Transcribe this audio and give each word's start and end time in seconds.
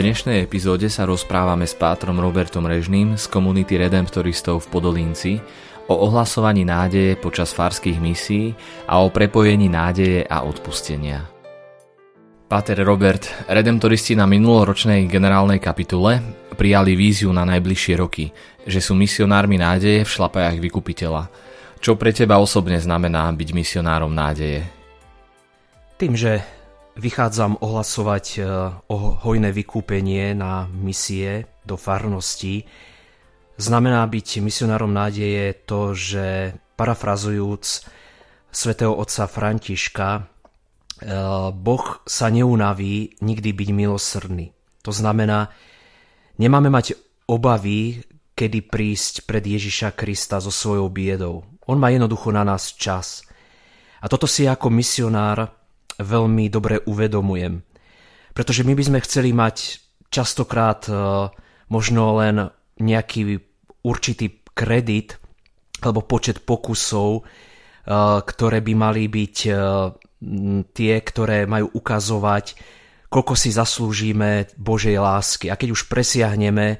Dnešnej 0.00 0.48
epizóde 0.48 0.88
sa 0.88 1.04
rozprávame 1.04 1.68
s 1.68 1.76
pátrom 1.76 2.16
Robertom 2.16 2.64
Režným 2.64 3.20
z 3.20 3.24
komunity 3.28 3.76
Redemptoristov 3.76 4.64
v 4.64 4.70
Podolínci 4.72 5.36
o 5.92 5.94
ohlasovaní 6.08 6.64
nádeje 6.64 7.20
počas 7.20 7.52
farských 7.52 8.00
misií 8.00 8.56
a 8.88 9.04
o 9.04 9.12
prepojení 9.12 9.68
nádeje 9.68 10.24
a 10.24 10.40
odpustenia. 10.48 11.28
Páter 12.48 12.80
Robert, 12.80 13.28
redemptoristi 13.44 14.16
na 14.16 14.24
minuloročnej 14.24 15.04
generálnej 15.04 15.60
kapitule 15.60 16.24
prijali 16.56 16.96
víziu 16.96 17.28
na 17.36 17.44
najbližšie 17.44 17.94
roky, 18.00 18.32
že 18.64 18.80
sú 18.80 18.96
misionármi 18.96 19.60
nádeje 19.60 20.08
v 20.08 20.12
šlapajách 20.16 20.64
vykupiteľa. 20.64 21.28
Čo 21.76 22.00
pre 22.00 22.16
teba 22.16 22.40
osobne 22.40 22.80
znamená 22.80 23.28
byť 23.36 23.48
misionárom 23.52 24.16
nádeje? 24.16 24.64
Tým, 26.00 26.16
že 26.16 26.59
vychádzam 26.96 27.60
ohlasovať 27.60 28.26
e, 28.36 28.40
o 28.90 28.96
hojné 29.22 29.50
vykúpenie 29.54 30.34
na 30.34 30.66
misie 30.70 31.46
do 31.62 31.76
farnosti, 31.76 32.66
znamená 33.60 34.06
byť 34.08 34.42
misionárom 34.42 34.90
nádeje 34.90 35.54
to, 35.66 35.92
že 35.94 36.56
parafrazujúc 36.74 37.64
svätého 38.50 38.96
otca 38.96 39.28
Františka, 39.30 40.30
Eh, 41.00 41.48
boh 41.56 42.04
sa 42.04 42.28
neunaví 42.28 43.16
nikdy 43.24 43.56
byť 43.56 43.68
milosrdný. 43.72 44.52
To 44.84 44.92
znamená, 44.92 45.48
nemáme 46.36 46.68
mať 46.68 46.92
obavy, 47.24 48.04
kedy 48.36 48.68
prísť 48.68 49.24
pred 49.24 49.40
Ježiša 49.40 49.96
Krista 49.96 50.44
so 50.44 50.52
svojou 50.52 50.92
biedou. 50.92 51.48
On 51.64 51.80
má 51.80 51.88
jednoducho 51.88 52.28
na 52.36 52.44
nás 52.44 52.76
čas. 52.76 53.24
A 54.04 54.12
toto 54.12 54.28
si 54.28 54.44
ako 54.44 54.68
misionár 54.68 55.48
veľmi 56.00 56.48
dobre 56.48 56.80
uvedomujem. 56.84 57.60
Pretože 58.32 58.64
my 58.64 58.72
by 58.72 58.84
sme 58.86 59.04
chceli 59.04 59.30
mať 59.36 59.56
častokrát 60.08 60.88
eh, 60.88 60.96
možno 61.70 62.18
len 62.18 62.50
nejaký 62.80 63.38
určitý 63.84 64.40
kredit 64.56 65.20
alebo 65.80 66.04
počet 66.04 66.42
pokusov, 66.42 67.20
eh, 67.20 67.24
ktoré 68.24 68.58
by 68.64 68.72
mali 68.74 69.06
byť 69.06 69.36
tie, 70.76 70.94
ktoré 71.00 71.48
majú 71.48 71.72
ukazovať, 71.80 72.52
koľko 73.08 73.34
si 73.34 73.50
zaslúžime 73.50 74.52
Božej 74.60 75.00
lásky. 75.00 75.48
A 75.48 75.56
keď 75.56 75.72
už 75.72 75.88
presiahneme 75.88 76.78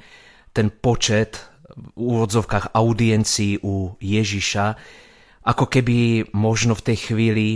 ten 0.53 0.69
počet 0.69 1.41
v 1.73 1.89
úvodzovkách 1.97 2.77
audiencií 2.77 3.59
u 3.65 3.97
Ježiša, 3.99 4.77
ako 5.47 5.65
keby 5.73 6.29
možno 6.37 6.77
v 6.77 6.85
tej 6.93 6.99
chvíli 7.11 7.49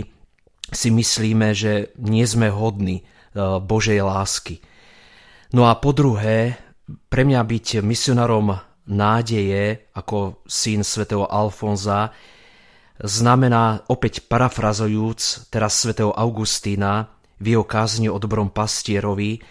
si 0.71 0.89
myslíme, 0.89 1.53
že 1.53 1.93
nie 2.01 2.25
sme 2.25 2.49
hodní 2.49 3.01
e, 3.01 3.03
Božej 3.61 4.01
lásky. 4.01 4.61
No 5.53 5.69
a 5.69 5.77
po 5.77 5.93
druhé, 5.93 6.57
pre 7.09 7.21
mňa 7.25 7.41
byť 7.45 7.67
misionárom 7.85 8.57
nádeje 8.85 9.89
ako 9.97 10.45
syn 10.45 10.85
svätého 10.85 11.25
Alfonza 11.25 12.13
znamená, 13.01 13.83
opäť 13.89 14.25
parafrazujúc 14.25 15.51
teraz 15.51 15.81
svätého 15.81 16.13
Augustína 16.13 17.09
v 17.41 17.57
jeho 17.57 17.65
kázni 17.67 18.07
o 18.07 18.21
dobrom 18.21 18.49
pastierovi, 18.53 19.41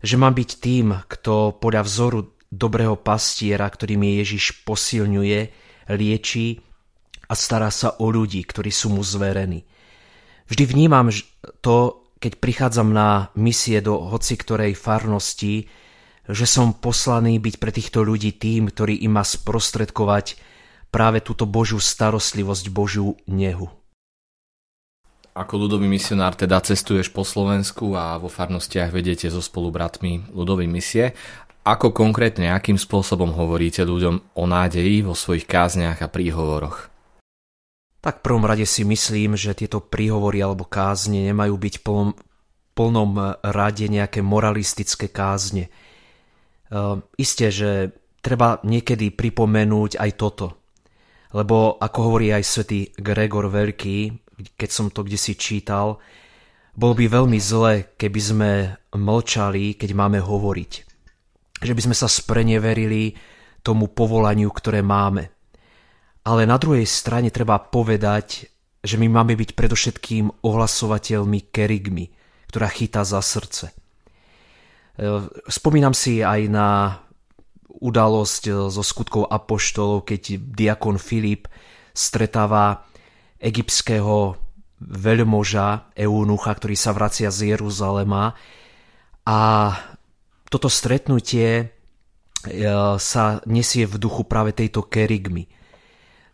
že 0.00 0.16
mám 0.16 0.32
byť 0.32 0.50
tým, 0.58 0.86
kto 1.04 1.60
podľa 1.60 1.82
vzoru 1.84 2.20
dobrého 2.48 2.96
pastiera, 2.96 3.68
ktorým 3.68 4.00
je 4.00 4.12
Ježiš 4.24 4.44
posilňuje, 4.64 5.40
lieči 5.92 6.58
a 7.28 7.32
stará 7.36 7.68
sa 7.68 8.00
o 8.00 8.08
ľudí, 8.08 8.42
ktorí 8.42 8.72
sú 8.72 8.90
mu 8.90 9.04
zverení. 9.04 9.62
Vždy 10.50 10.64
vnímam 10.66 11.14
to, 11.62 12.02
keď 12.18 12.32
prichádzam 12.42 12.90
na 12.90 13.30
misie 13.38 13.78
do 13.78 14.02
hoci 14.02 14.34
ktorej 14.34 14.74
farnosti, 14.74 15.70
že 16.26 16.46
som 16.46 16.74
poslaný 16.74 17.38
byť 17.38 17.54
pre 17.62 17.70
týchto 17.70 18.02
ľudí 18.02 18.34
tým, 18.34 18.68
ktorý 18.74 18.98
im 19.06 19.14
má 19.14 19.22
sprostredkovať 19.22 20.36
práve 20.90 21.22
túto 21.22 21.46
Božiu 21.46 21.78
starostlivosť, 21.78 22.66
Božiu 22.74 23.14
nehu. 23.30 23.70
Ako 25.30 25.54
ľudový 25.54 25.86
misionár 25.86 26.34
teda 26.34 26.58
cestuješ 26.58 27.14
po 27.14 27.22
Slovensku 27.22 27.94
a 27.94 28.18
vo 28.18 28.26
farnostiach 28.26 28.90
vedete 28.90 29.30
so 29.30 29.38
spolubratmi 29.38 30.34
ľudovej 30.34 30.66
misie. 30.66 31.14
Ako 31.62 31.94
konkrétne, 31.94 32.50
akým 32.50 32.74
spôsobom 32.74 33.30
hovoríte 33.38 33.86
ľuďom 33.86 34.34
o 34.34 34.44
nádeji 34.50 35.06
vo 35.06 35.14
svojich 35.14 35.46
kázniach 35.46 36.02
a 36.02 36.10
príhovoroch? 36.10 36.90
Tak 38.00 38.20
v 38.20 38.24
prvom 38.24 38.48
rade 38.48 38.64
si 38.64 38.80
myslím, 38.88 39.36
že 39.36 39.52
tieto 39.52 39.84
príhovory 39.84 40.40
alebo 40.40 40.64
kázne 40.64 41.20
nemajú 41.28 41.54
byť 41.60 41.74
v 41.76 41.82
plnom, 41.84 42.10
plnom 42.72 43.10
rade 43.44 43.84
nejaké 43.92 44.24
moralistické 44.24 45.12
kázne. 45.12 45.68
E, 45.68 45.70
isté, 47.20 47.52
že 47.52 47.92
treba 48.24 48.56
niekedy 48.64 49.12
pripomenúť 49.12 50.00
aj 50.00 50.10
toto. 50.16 50.46
Lebo 51.36 51.76
ako 51.76 51.98
hovorí 52.08 52.32
aj 52.32 52.44
svätý 52.44 52.88
Gregor 52.96 53.52
Veľký, 53.52 54.16
keď 54.56 54.70
som 54.72 54.86
to 54.88 55.04
kde 55.04 55.20
si 55.20 55.36
čítal, 55.36 56.00
bolo 56.72 56.96
by 56.96 57.04
veľmi 57.04 57.36
zle, 57.36 57.92
keby 58.00 58.20
sme 58.20 58.50
mlčali, 58.96 59.76
keď 59.76 59.90
máme 59.92 60.18
hovoriť. 60.22 60.72
Že 61.60 61.72
by 61.76 61.82
sme 61.84 61.96
sa 61.96 62.08
spreneverili 62.08 63.12
tomu 63.60 63.92
povolaniu, 63.92 64.48
ktoré 64.48 64.80
máme. 64.80 65.28
Ale 66.24 66.44
na 66.44 66.60
druhej 66.60 66.84
strane 66.84 67.32
treba 67.32 67.56
povedať, 67.56 68.50
že 68.80 68.96
my 68.96 69.08
máme 69.08 69.36
byť 69.36 69.56
predovšetkým 69.56 70.44
ohlasovateľmi 70.44 71.52
kerigmy, 71.52 72.12
ktorá 72.48 72.68
chytá 72.68 73.04
za 73.04 73.20
srdce. 73.20 73.72
Spomínam 75.48 75.96
si 75.96 76.20
aj 76.20 76.40
na 76.52 76.68
udalosť 77.80 78.42
eh, 78.50 78.54
zo 78.68 78.82
skutkov 78.84 79.26
apoštolov, 79.26 80.04
keď 80.04 80.36
diakon 80.52 81.00
Filip 81.00 81.48
stretáva 81.96 82.84
egyptského 83.40 84.36
veľmoža 84.80 85.92
Eunucha, 85.96 86.52
ktorý 86.52 86.76
sa 86.76 86.92
vracia 86.92 87.28
z 87.32 87.56
Jeruzalema 87.56 88.36
a 89.24 89.40
toto 90.52 90.68
stretnutie 90.68 91.48
eh, 91.64 91.68
sa 93.00 93.24
nesie 93.48 93.88
v 93.88 93.96
duchu 93.96 94.28
práve 94.28 94.52
tejto 94.52 94.84
kerigmy. 94.84 95.48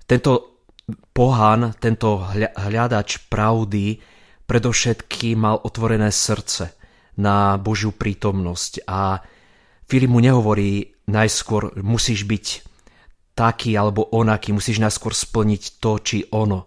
Tento 0.07 0.63
pohan, 1.11 1.75
tento 1.83 2.23
hľadač 2.57 3.27
pravdy 3.27 3.99
predovšetkým 4.47 5.43
mal 5.43 5.59
otvorené 5.59 6.15
srdce 6.15 6.79
na 7.19 7.59
Božiu 7.59 7.91
prítomnosť 7.91 8.87
a 8.87 9.19
Filip 9.87 10.11
mu 10.11 10.19
nehovorí 10.19 10.99
najskôr 11.07 11.79
musíš 11.79 12.27
byť 12.27 12.47
taký 13.39 13.79
alebo 13.79 14.03
onaký, 14.11 14.51
musíš 14.51 14.83
najskôr 14.83 15.15
splniť 15.15 15.79
to 15.79 16.03
či 16.03 16.27
ono. 16.35 16.67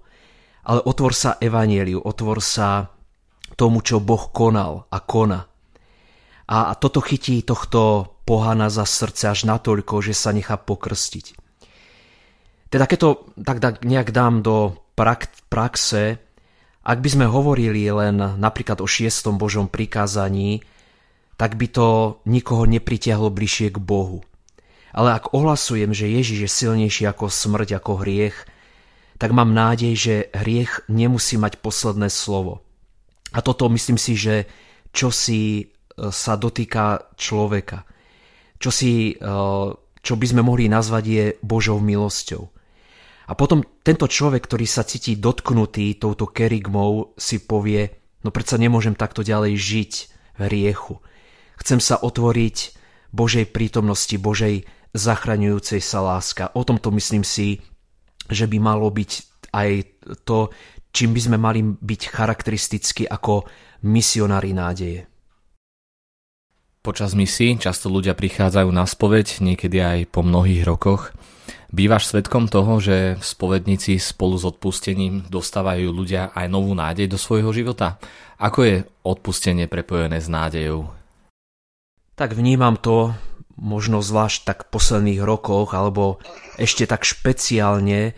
Ale 0.63 0.79
otvor 0.87 1.11
sa 1.11 1.35
evanieliu, 1.35 1.99
otvor 1.99 2.39
sa 2.39 2.87
tomu, 3.59 3.83
čo 3.83 3.99
Boh 3.99 4.31
konal 4.31 4.87
a 4.87 5.03
kona. 5.03 5.51
A 6.49 6.73
toto 6.79 7.03
chytí 7.03 7.43
tohto 7.43 8.13
pohana 8.23 8.71
za 8.71 8.87
srdce 8.87 9.29
až 9.29 9.45
natoľko, 9.45 9.99
že 9.99 10.15
sa 10.15 10.31
nechá 10.31 10.55
pokrstiť. 10.55 11.48
Teda 12.69 12.85
keď 12.85 12.97
to 13.01 13.09
tak, 13.41 13.81
nejak 13.81 14.13
dám 14.13 14.45
do 14.45 14.77
prak- 14.93 15.33
praxe, 15.49 16.21
ak 16.85 16.97
by 17.01 17.09
sme 17.09 17.25
hovorili 17.25 17.89
len 17.89 18.17
napríklad 18.17 18.81
o 18.81 18.87
šiestom 18.87 19.41
Božom 19.41 19.65
prikázaní, 19.69 20.61
tak 21.39 21.57
by 21.57 21.67
to 21.69 22.19
nikoho 22.29 22.69
nepritiahlo 22.69 23.33
bližšie 23.33 23.73
k 23.73 23.79
Bohu. 23.81 24.21
Ale 24.93 25.17
ak 25.17 25.33
ohlasujem, 25.37 25.93
že 25.93 26.09
Ježiš 26.09 26.39
je 26.45 26.49
silnejší 26.49 27.03
ako 27.05 27.29
smrť, 27.29 27.77
ako 27.77 28.01
hriech, 28.01 28.37
tak 29.21 29.35
mám 29.35 29.53
nádej, 29.53 29.93
že 29.93 30.15
hriech 30.33 30.87
nemusí 30.89 31.37
mať 31.37 31.61
posledné 31.61 32.09
slovo. 32.09 32.65
A 33.35 33.45
toto 33.45 33.69
myslím 33.69 33.99
si, 34.01 34.17
že 34.17 34.49
čo 34.89 35.13
si 35.13 35.61
e, 35.61 35.63
sa 36.09 36.33
dotýka 36.33 37.13
človeka. 37.13 37.85
Čo, 38.57 38.71
si, 38.73 39.13
e, 39.13 39.25
čo 40.01 40.13
by 40.17 40.25
sme 40.25 40.41
mohli 40.41 40.65
nazvať 40.65 41.03
je 41.05 41.25
Božou 41.45 41.77
milosťou. 41.77 42.49
A 43.29 43.37
potom 43.37 43.61
tento 43.85 44.09
človek, 44.09 44.49
ktorý 44.49 44.65
sa 44.65 44.81
cíti 44.81 45.13
dotknutý 45.13 46.01
touto 46.01 46.25
kerigmou, 46.25 47.13
si 47.13 47.37
povie, 47.45 48.01
no 48.25 48.33
predsa 48.33 48.57
nemôžem 48.57 48.97
takto 48.97 49.21
ďalej 49.21 49.53
žiť 49.53 49.91
v 50.33 50.39
hriechu. 50.49 50.97
Chcem 51.61 51.77
sa 51.77 52.01
otvoriť 52.01 52.73
Božej 53.13 53.53
prítomnosti, 53.53 54.17
Božej 54.17 54.65
zachraňujúcej 54.97 55.77
sa 55.77 56.01
láska. 56.01 56.49
O 56.57 56.65
tomto 56.65 56.89
myslím 56.89 57.21
si, 57.21 57.61
že 58.25 58.49
by 58.49 58.57
malo 58.57 58.89
byť 58.89 59.11
aj 59.53 59.71
to, 60.25 60.49
čím 60.89 61.13
by 61.13 61.21
sme 61.21 61.37
mali 61.37 61.61
byť 61.61 62.01
charakteristicky 62.09 63.05
ako 63.05 63.45
misionári 63.85 64.57
nádeje. 64.57 65.05
Počas 66.81 67.13
misií 67.13 67.59
často 67.61 67.91
ľudia 67.91 68.17
prichádzajú 68.17 68.69
na 68.73 68.89
spoveď, 68.89 69.43
niekedy 69.45 69.77
aj 69.77 69.99
po 70.09 70.25
mnohých 70.25 70.65
rokoch. 70.65 71.13
Bývaš 71.69 72.09
svetkom 72.09 72.49
toho, 72.49 72.81
že 72.81 73.21
spovedníci 73.21 74.01
spolu 74.01 74.41
s 74.41 74.43
odpustením 74.49 75.29
dostávajú 75.29 75.93
ľudia 75.93 76.33
aj 76.33 76.49
novú 76.49 76.73
nádej 76.73 77.05
do 77.05 77.21
svojho 77.21 77.53
života? 77.53 78.01
Ako 78.41 78.65
je 78.65 78.75
odpustenie 79.05 79.69
prepojené 79.69 80.17
s 80.17 80.25
nádejou? 80.25 80.89
Tak 82.17 82.33
vnímam 82.33 82.73
to 82.73 83.13
možno 83.53 84.01
zvlášť 84.01 84.49
tak 84.49 84.57
v 84.65 84.71
posledných 84.81 85.21
rokoch, 85.21 85.77
alebo 85.77 86.17
ešte 86.57 86.89
tak 86.89 87.05
špeciálne, 87.05 88.01
e, 88.09 88.13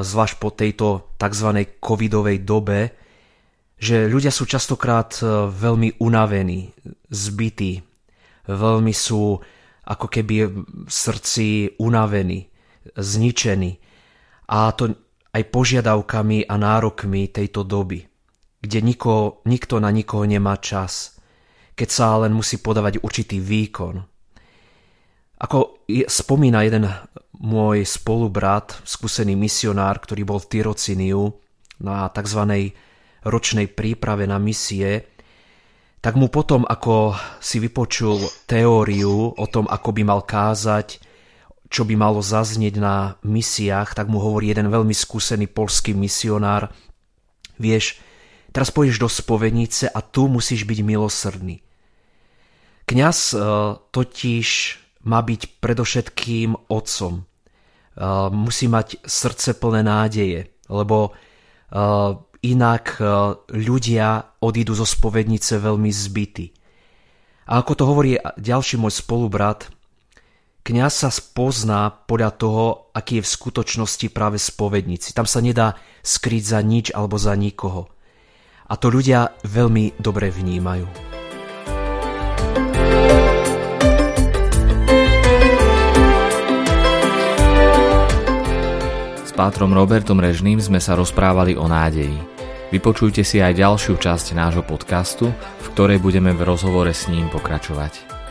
zvlášť 0.00 0.34
po 0.40 0.48
tejto 0.48 1.12
tzv. 1.20 1.68
covidovej 1.76 2.40
dobe, 2.40 2.96
že 3.76 4.08
ľudia 4.08 4.32
sú 4.32 4.48
častokrát 4.48 5.12
e, 5.20 5.28
veľmi 5.52 6.00
unavení, 6.00 6.72
zbytí, 7.12 7.84
veľmi 8.48 8.94
sú 8.96 9.44
ako 9.84 10.06
keby 10.08 10.36
v 10.48 10.88
srdci 10.88 11.76
unavení 11.76 12.48
zničený. 12.96 13.70
A 14.52 14.72
to 14.76 14.92
aj 15.32 15.42
požiadavkami 15.48 16.44
a 16.44 16.54
nárokmi 16.60 17.32
tejto 17.32 17.64
doby, 17.64 18.04
kde 18.60 18.78
niko, 18.84 19.40
nikto 19.48 19.80
na 19.80 19.88
nikoho 19.88 20.28
nemá 20.28 20.60
čas, 20.60 21.16
keď 21.72 21.88
sa 21.88 22.20
len 22.20 22.36
musí 22.36 22.60
podávať 22.60 23.00
určitý 23.00 23.40
výkon. 23.40 23.96
Ako 25.42 25.88
spomína 26.06 26.62
jeden 26.62 26.86
môj 27.42 27.82
spolubrat, 27.82 28.78
skúsený 28.86 29.34
misionár, 29.34 29.98
ktorý 29.98 30.22
bol 30.22 30.38
v 30.38 30.48
Tyrociniu 30.52 31.34
na 31.82 32.06
tzv. 32.12 32.70
ročnej 33.26 33.66
príprave 33.66 34.28
na 34.30 34.38
misie, 34.38 35.10
tak 35.98 36.14
mu 36.18 36.30
potom, 36.30 36.62
ako 36.66 37.14
si 37.38 37.58
vypočul 37.58 38.22
teóriu 38.46 39.34
o 39.34 39.46
tom, 39.50 39.66
ako 39.66 39.90
by 39.90 40.02
mal 40.06 40.22
kázať, 40.22 41.02
čo 41.72 41.88
by 41.88 41.96
malo 41.96 42.20
zaznieť 42.20 42.76
na 42.76 43.16
misiách, 43.24 43.96
tak 43.96 44.12
mu 44.12 44.20
hovorí 44.20 44.52
jeden 44.52 44.68
veľmi 44.68 44.92
skúsený 44.92 45.48
polský 45.48 45.96
misionár. 45.96 46.68
Vieš, 47.56 47.96
teraz 48.52 48.68
pôjdeš 48.68 49.00
do 49.00 49.08
spovenice 49.08 49.88
a 49.88 50.04
tu 50.04 50.28
musíš 50.28 50.68
byť 50.68 50.78
milosrdný. 50.84 51.64
Kňaz 52.84 53.18
uh, 53.32 53.40
totiž 53.88 54.48
má 55.08 55.24
byť 55.24 55.64
predovšetkým 55.64 56.68
otcom. 56.68 57.24
Uh, 57.24 58.28
musí 58.28 58.68
mať 58.68 59.00
srdce 59.08 59.56
plné 59.56 59.80
nádeje, 59.80 60.52
lebo 60.68 61.10
uh, 61.10 62.20
inak 62.42 62.98
ľudia 63.54 64.34
odídu 64.42 64.74
zo 64.74 64.82
spovednice 64.82 65.62
veľmi 65.62 65.94
zbytí. 65.94 66.50
A 67.46 67.62
ako 67.62 67.72
to 67.78 67.84
hovorí 67.86 68.18
ďalší 68.34 68.82
môj 68.82 68.98
spolubrat, 68.98 69.70
Kňaz 70.62 70.94
sa 70.94 71.10
spozná 71.10 71.90
podľa 71.90 72.30
toho, 72.38 72.64
aký 72.94 73.18
je 73.18 73.26
v 73.26 73.32
skutočnosti 73.34 74.06
práve 74.14 74.38
spovedníci. 74.38 75.10
Tam 75.10 75.26
sa 75.26 75.42
nedá 75.42 75.74
skryť 76.06 76.42
za 76.46 76.62
nič 76.62 76.94
alebo 76.94 77.18
za 77.18 77.34
nikoho. 77.34 77.90
A 78.70 78.78
to 78.78 78.86
ľudia 78.86 79.34
veľmi 79.42 79.98
dobre 79.98 80.30
vnímajú. 80.30 80.86
S 89.26 89.32
pátrom 89.34 89.74
Robertom 89.74 90.22
Režným 90.22 90.62
sme 90.62 90.78
sa 90.78 90.94
rozprávali 90.94 91.58
o 91.58 91.66
nádeji. 91.66 92.22
Vypočujte 92.70 93.26
si 93.26 93.42
aj 93.42 93.58
ďalšiu 93.58 93.98
časť 93.98 94.38
nášho 94.38 94.62
podcastu, 94.62 95.26
v 95.34 95.66
ktorej 95.74 95.98
budeme 95.98 96.30
v 96.30 96.46
rozhovore 96.46 96.94
s 96.94 97.10
ním 97.10 97.26
pokračovať. 97.34 98.21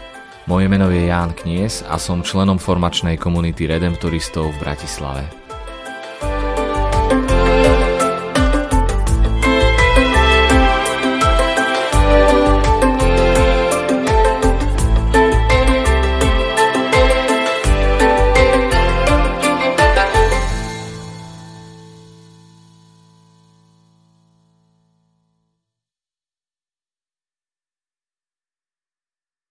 Moje 0.49 0.65
meno 0.65 0.89
je 0.89 1.05
Ján 1.05 1.37
Knies 1.37 1.85
a 1.85 2.01
som 2.01 2.25
členom 2.25 2.57
formačnej 2.57 3.17
komunity 3.21 3.69
Redemptoristov 3.69 4.49
v 4.57 4.57
Bratislave. 4.57 5.40